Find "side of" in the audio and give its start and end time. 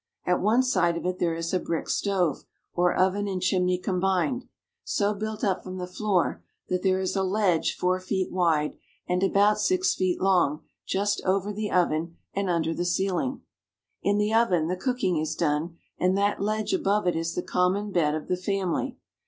0.63-1.05